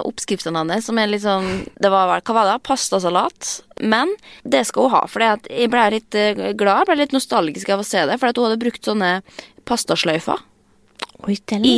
[0.01, 2.57] oppskriftene hennes, som er litt sånn Det var Hva var det?
[2.67, 3.53] Pastasalat.
[3.83, 6.89] Men det skal hun ha, for jeg ble litt eh, glad.
[6.89, 9.17] Ble litt nostalgisk av å se det, for hun hadde brukt sånne
[9.69, 10.43] pastasløyfer
[11.25, 11.77] Oi, i,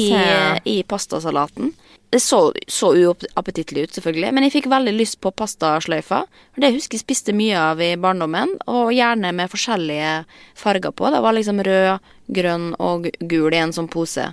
[0.67, 1.71] i pastasalaten.
[2.11, 6.21] Det så, så uappetittlig ut, selvfølgelig, men jeg fikk veldig lyst på pastasløyfa.
[6.55, 10.13] For Det husker jeg spiste mye av i barndommen, og gjerne med forskjellige
[10.57, 11.11] farger på.
[11.11, 12.07] Det var liksom rød,
[12.39, 14.31] grønn og gul i en sånn pose.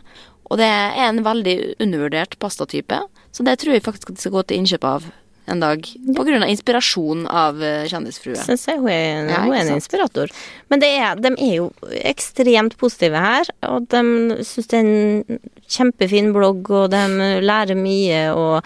[0.52, 3.02] Og det er en veldig undervurdert pastatype,
[3.34, 5.10] så det tror jeg faktisk at jeg skal gå til innkjøp av
[5.52, 5.84] en dag.
[6.16, 8.38] På grunn av inspirasjon av eh, Kjendisfrue.
[8.40, 10.32] Syns jeg hun er, Ja, hun er en inspirator.
[10.72, 11.70] Men det er, de er jo
[12.04, 14.04] ekstremt positive her, og de
[14.48, 17.04] syns det er en kjempefin blogg, og de
[17.44, 18.64] lærer mye, og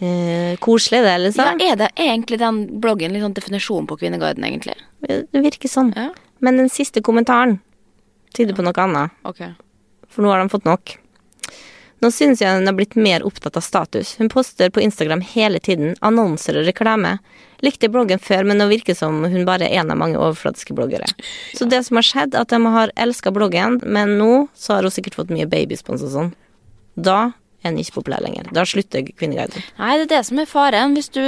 [0.00, 1.60] eh, koselig det, Ja, liksom.
[1.64, 4.76] er det egentlig den bloggen litt sånn definisjon på Kvinneguiden, egentlig?
[5.06, 5.92] Det virker sånn.
[5.96, 6.10] Ja.
[6.40, 7.58] Men den siste kommentaren
[8.36, 9.54] tyder på noe annet, Okay.
[10.08, 10.98] for nå har de fått nok.
[12.00, 14.14] Nå synes jeg hun har blitt mer opptatt av status.
[14.16, 17.18] Hun poster på Instagram hele tiden annonser og reklame.
[17.60, 21.10] Likte bloggen før, men nå virker som hun bare er en av mange overfladiske bloggere.
[21.56, 24.88] Så det som har skjedd, er at de har elska bloggen, men nå så har
[24.88, 26.32] hun sikkert fått mye babyspons og sånn.
[26.96, 27.20] Da
[27.60, 28.48] er hun ikke populær lenger.
[28.56, 29.60] Da slutter Kvinneguiden.
[29.76, 30.96] Nei, det er det som er faren.
[30.96, 31.22] Hvis du,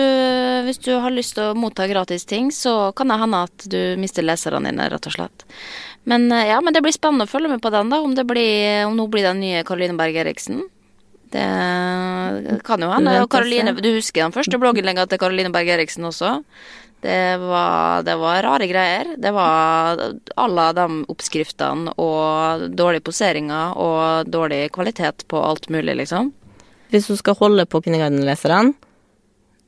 [0.64, 3.80] hvis du har lyst til å motta gratis ting, så kan det hende at du
[4.00, 5.44] mister leserne dine, rett og slett.
[6.08, 8.00] Men eh, ja, men det blir spennende å følge med på den, da.
[8.02, 10.64] Om det blir, om nå blir den nye Caroline Berg Eriksen.
[11.32, 13.16] Det kan jo hende.
[13.22, 16.36] Og Caroline, du husker den første blogginnlegga til Caroline Berg Eriksen også?
[17.02, 19.14] Det var, det var rare greier.
[19.18, 19.98] Det var
[20.38, 26.30] alle de oppskriftene og dårlige poseringer og dårlig kvalitet på alt mulig, liksom.
[26.92, 28.76] Hvis hun skal holde på Kvinneguiden-leserne,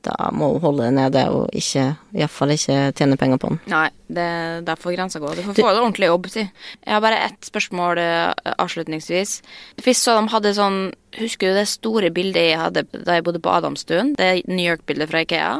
[0.05, 3.59] da må hun holde det nede og ikke, iallfall ikke tjene penger på den.
[3.71, 4.27] Nei, det,
[4.67, 5.31] der får grensa gå.
[5.35, 6.43] Du får få det ordentlig jobb, si.
[6.45, 9.35] Jeg har bare ett spørsmål eh, avslutningsvis.
[9.83, 10.79] Hvis så de hadde sånn
[11.15, 14.09] Husker du det store bildet jeg hadde da jeg bodde på Adamstuen?
[14.19, 15.53] Det New York-bildet fra Ikea?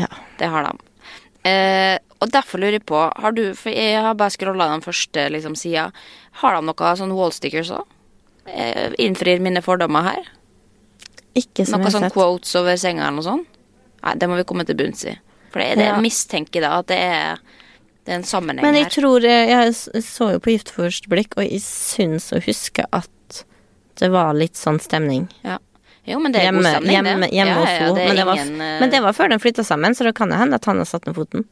[0.00, 0.08] Ja.
[0.40, 0.88] Det har de.
[1.48, 5.28] Eh, og derfor lurer jeg på har du, For jeg har bare scrolla den første
[5.30, 5.90] liksom, sida.
[6.40, 7.84] Har de noe sånn wallstickers òg?
[8.48, 10.32] Eh, innfrir mine fordommer her?
[11.36, 12.16] Ikke som Noe jeg har sånn sett.
[12.16, 13.57] quotes over senga eller noe sånt?
[14.08, 15.14] Nei, det må vi komme til bunns i.
[15.52, 16.00] For det, det Ja.
[16.00, 17.38] mistenker da at det er,
[18.04, 18.66] det er en sammenheng her.
[18.72, 18.96] Men jeg her.
[19.02, 22.84] tror Jeg, jeg så jo på Gift for første blikk, og jeg syns å huske
[22.92, 23.44] at
[23.98, 25.28] det var litt sånn stemning.
[25.44, 25.58] Ja.
[26.08, 27.30] Jo, men det er hjemme, god stemning, hjemme, det.
[27.36, 29.92] hjemme ja, ja, det Men, det var- eh, men det var før de flytta sammen,
[29.94, 31.44] så det kan jo hende at han har satt ned foten.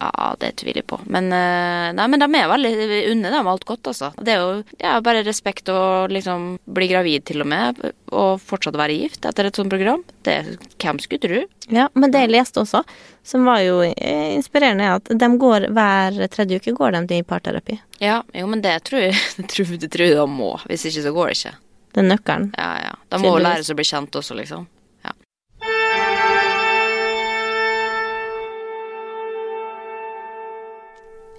[0.00, 0.96] Ja, det tviler jeg på.
[1.12, 4.08] Men, eh, nei, men de er veldig unne dem alt godt, altså.
[4.16, 8.78] Det er jo ja, bare respekt å liksom bli gravid til og med, og fortsatt
[8.80, 10.00] være gift etter et sånt program.
[10.24, 10.38] Det,
[10.80, 11.42] hvem skulle tro?
[11.68, 12.80] Ja, men det jeg leste også,
[13.22, 17.28] som var jo eh, inspirerende, er at de går hver tredje uke går de til
[17.28, 17.76] parterapi.
[18.00, 19.20] Ja, jo, men det tror jeg
[19.52, 20.54] tror, tror jeg de må.
[20.64, 21.56] Hvis ikke så går det ikke.
[21.90, 22.52] Det er nøkkelen.
[22.56, 22.98] Ja, ja.
[23.12, 24.68] De må jo lære seg å bli kjent også, liksom.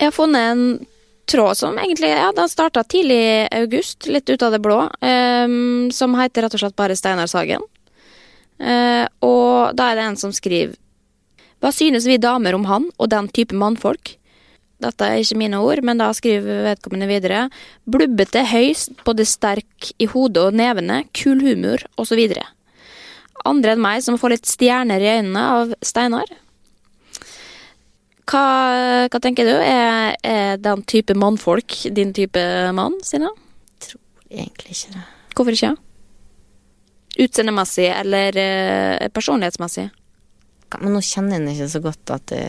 [0.01, 0.61] Jeg har funnet en
[1.29, 5.91] tråd som egentlig ja, den starta tidlig i august, litt ut av det blå, um,
[5.93, 7.61] som heter rett og slett bare Steinar Sagen.
[8.57, 10.75] Uh, og da er det en som skriver
[11.61, 14.15] Hva synes vi damer om han og den type mannfolk?
[14.81, 17.45] Dette er ikke mine ord, men da skriver vedkommende videre.
[17.85, 18.73] Blubbete, høy,
[19.05, 22.23] både sterk i hodet og nevene, kul humor osv.
[23.45, 26.25] Andre enn meg som får litt stjerner i øynene av Steinar.
[28.29, 28.43] Hva,
[29.09, 29.53] hva tenker du?
[29.55, 32.41] Er, er den type mannfolk din type
[32.77, 33.31] mann, Sina?
[33.81, 35.05] Tror Egentlig ikke det.
[35.35, 35.73] Hvorfor ikke?
[37.21, 39.89] Utseendemessig eller uh, personlighetsmessig?
[40.79, 42.43] Men nå kjenner jeg den ikke så godt at det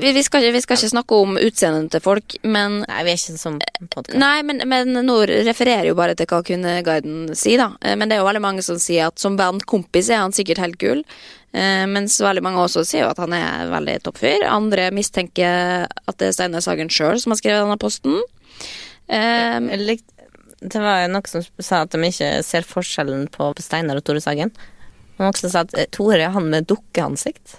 [0.00, 3.18] Vi, vi, skal, vi skal ikke snakke om utseendet til folk, men Nei, vi er
[3.18, 3.58] ikke sånn
[3.90, 4.16] podkast.
[4.22, 7.66] Nei, men, men nå refererer jo bare til hva Kvinneguiden sier, da.
[7.84, 10.32] Eh, Men det er jo veldig mange som sier at som venn, kompis, er han
[10.32, 11.04] sikkert helt kul.
[11.52, 14.44] Eh, Mens veldig mange også sier jo at han er veldig topp fyr.
[14.46, 18.20] Andre mistenker at det er Steinar Sagen sjøl som har skrevet denne posten.
[19.10, 19.96] Eh,
[20.60, 24.20] Det var jo noen som sa at de ikke ser forskjellen på Steinar og Tore
[24.20, 24.52] Sagen.
[25.18, 27.56] Noen som sa at eh, Tore er han med dukkeansikt.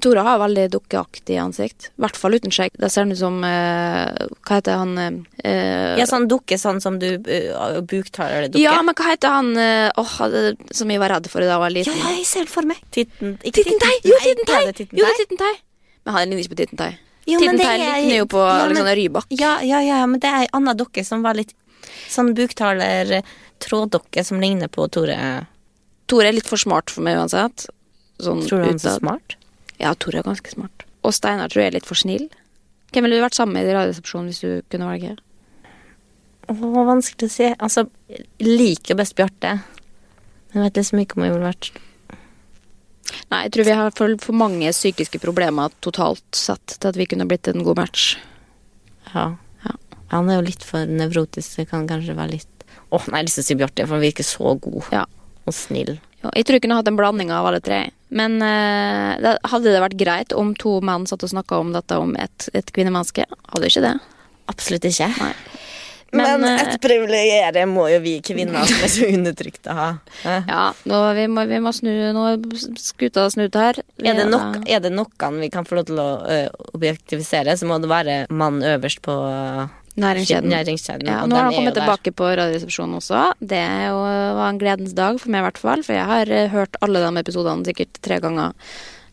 [0.00, 1.90] Tore har veldig dukkeaktig ansikt.
[1.98, 2.72] I hvert fall uten skjegg.
[2.78, 7.08] Det ser ut som eh, Hva heter han eh, Ja, sånn dukke, sånn som du
[7.18, 8.62] uh, buktaler-dukke.
[8.62, 11.62] Ja, men hva heter han eh, åh, det- som jeg var redd for da jeg
[11.64, 11.98] var liten?
[11.98, 12.78] ja, jeg ser det for meg.
[12.94, 13.94] Titten, ikke Tittentei!
[14.08, 14.62] Jo, Tittentei!
[14.92, 15.54] Jo, det er Tittentei.
[16.06, 16.92] Men han ligner ikke på Tittentei.
[17.26, 19.26] Tittentei er- ligner jo på ja, Alexander Rybak.
[19.30, 21.52] Ja, ja, ja, ja, men det er ei anna dukke som var litt
[22.10, 25.18] sånn buktaler-tråddukke som ligner på Tore.
[26.10, 27.68] Tore er litt for smart for meg uansett.
[28.22, 29.36] Sånn Tror du han er så smart?
[29.82, 30.84] Ja, Tore er ganske smart.
[31.02, 32.28] Og Steinar tror jeg er litt for snill.
[32.92, 35.16] Hvem ville du vært sammen med i Radioresepsjonen hvis du kunne velge?
[36.52, 37.48] Åh, vanskelig å si.
[37.62, 39.56] Altså, jeg liker best Bjarte.
[40.52, 41.72] Men jeg vet liksom ikke om jeg ville vært
[43.32, 47.06] Nei, jeg tror vi har for, for mange psykiske problemer totalt sett til at vi
[47.08, 48.04] kunne blitt en god match.
[49.14, 49.24] Ja.
[49.64, 49.72] Ja.
[50.12, 52.48] Han er jo litt for nevrotisk, det kan kanskje være litt
[52.92, 55.02] Åh, nei, jeg har lyst til å si Bjarte, for han virker så god Ja.
[55.48, 55.94] og snill.
[56.22, 57.84] Jeg tror jeg kunne hatt en blanding av alle tre.
[58.14, 61.98] Men uh, det, hadde det vært greit om to menn satt og snakka om dette
[61.98, 63.26] om et, et kvinnemenneske?
[63.54, 63.96] Hadde ikke det.
[64.52, 65.10] Absolutt ikke.
[65.18, 65.34] Nei.
[66.12, 69.86] Men, Men, eh, et privilegium må jo vi kvinner som er så undertrykte ha.
[70.28, 70.42] Eh.
[70.50, 72.26] Ja, nå, vi, må, vi må snu Nå
[72.76, 73.80] skuta snudd her.
[73.96, 76.10] Er det, er nok, er det noen vi kan få lov til å
[76.76, 79.16] objektivisere, så må det være mann øverst på
[80.00, 80.48] Næringskjeden.
[80.48, 81.06] næringskjeden.
[81.06, 83.26] Ja, og nå har han kommet tilbake på Radioresepsjonen også.
[83.40, 83.98] Det jo,
[84.38, 85.84] var en gledens dag for meg, i hvert fall.
[85.84, 88.56] For jeg har eh, hørt alle de episodene sikkert tre ganger.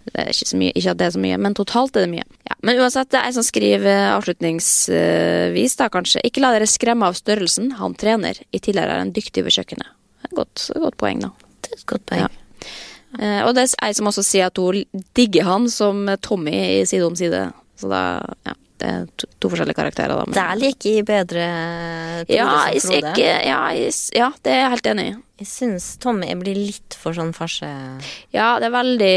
[0.10, 2.12] Det er ikke, så mye, ikke at det er så mye, men totalt er det
[2.14, 2.26] mye.
[2.48, 6.24] Ja, men uansett, det er jeg som skriver avslutningsvis, da kanskje.
[6.26, 7.74] Ikke la dere skremme av størrelsen.
[7.82, 8.40] Han trener.
[8.56, 9.92] I tillegg er han dyktig ved kjøkkenet.
[10.24, 11.34] Det er Godt, godt poeng, da.
[11.60, 12.24] Det er et godt poeng.
[12.24, 12.72] Ja.
[13.20, 14.86] Eh, og det er ei som også sier at hun
[15.18, 17.50] digger han som Tommy i Side om side.
[17.80, 18.02] Så da,
[18.48, 18.56] ja.
[18.80, 20.26] Det er to, to forskjellige karakterer, da.
[20.26, 21.48] men- Der liker jeg bedre
[22.26, 22.46] Tore ja,
[22.80, 23.12] som Frode.
[23.14, 25.16] ikke, ja, jeg, ja, det er jeg helt enig i.
[25.40, 27.68] Jeg syns Tommy blir litt for sånn farse...
[28.36, 29.14] Ja, det er veldig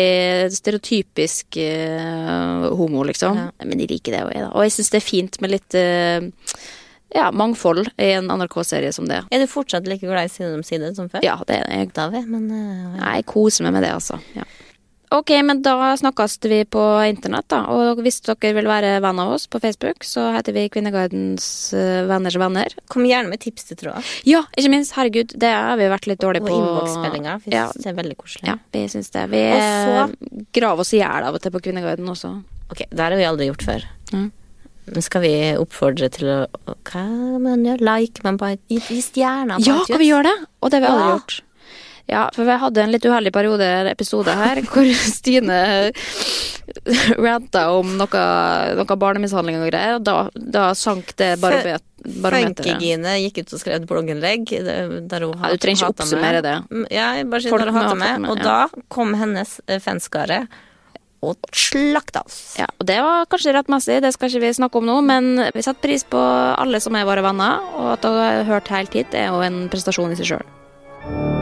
[0.55, 3.39] stereotypisk uh, homo, liksom.
[3.39, 3.49] Ja.
[3.67, 4.53] Men de liker det òg, jeg, da.
[4.55, 6.23] Og jeg syns det er fint med litt uh,
[7.15, 9.19] ja, mangfold i en NRK-serie som det.
[9.35, 11.25] Er du fortsatt like glad i Side om side som før?
[11.27, 11.91] Ja, det er jeg.
[11.99, 12.93] Da vet men uh, ja.
[13.01, 14.19] Nei, Jeg koser meg med det, altså.
[14.39, 14.47] Ja.
[15.13, 17.59] Ok, men da snakkes vi på internett, da.
[17.69, 21.47] Og hvis dere vil være venn av oss på Facebook, så heter vi Kvinnegardens
[21.77, 22.73] eh, venners venner.
[22.89, 24.07] Kom gjerne med tips til tråder.
[24.25, 24.95] Ja, ikke minst.
[24.97, 26.57] Herregud, det har vi vært litt dårlige Og på.
[26.57, 27.43] innboksmeldinger.
[27.45, 28.49] Vi Ja, det er veldig koselig.
[28.49, 29.27] ja, vi syns det.
[29.31, 32.33] Vi Og så- eh, graver oss i hjel av og til på Kvinneguiden også.
[32.71, 33.85] Ok, det har vi aldri gjort før.
[34.13, 34.31] Mm.
[34.87, 36.47] Men skal vi oppfordre til å
[36.89, 37.81] Hva man gjør?
[37.81, 40.47] Like, men bare gi stjerner Ja, kan vi gjøre det?
[40.63, 41.19] Og det har vi aldri Ja.
[41.19, 41.41] gjort.
[42.11, 45.61] Ja, for vi hadde en litt uheldig periode, episode her, hvor Stine
[47.19, 48.25] ranta om noe,
[48.79, 52.65] noe barnemishandling og greier, og da, da sank det baromet- barometeret.
[52.67, 56.45] Funkygine gikk ut og skrev et blogginnlegg der hun Ja, du trenger ikke oppsummere med.
[56.49, 56.57] det.
[56.75, 58.45] Mm, Ja, bare sier Folk hun hatet meg, med, og ja.
[58.51, 60.43] da kom hennes eh, fanskare
[61.23, 62.57] og slakta oss.
[62.59, 65.63] Ja, og det var kanskje rettmessig, det skal ikke vi snakke om nå, men vi
[65.63, 69.15] setter pris på alle som er våre venner, og at dere har hørt helt hit,
[69.15, 71.42] er jo en prestasjon i seg sjøl.